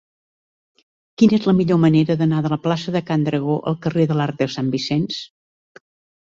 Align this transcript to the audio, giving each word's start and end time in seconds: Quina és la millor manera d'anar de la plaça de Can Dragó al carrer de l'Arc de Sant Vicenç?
Quina 1.21 1.37
és 1.39 1.45
la 1.49 1.53
millor 1.57 1.79
manera 1.83 2.17
d'anar 2.23 2.41
de 2.47 2.51
la 2.55 2.59
plaça 2.65 2.95
de 2.97 3.03
Can 3.11 3.29
Dragó 3.29 3.61
al 3.73 3.79
carrer 3.87 4.09
de 4.15 4.21
l'Arc 4.21 4.43
de 4.43 4.51
Sant 4.59 4.75
Vicenç? 4.77 5.23